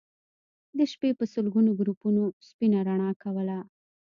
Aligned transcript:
د 0.77 0.79
شپې 0.91 1.09
به 1.17 1.25
سلګونو 1.33 1.71
ګروپونو 1.79 2.23
سپينه 2.47 2.79
رڼا 2.87 3.09
کوله 3.23 3.59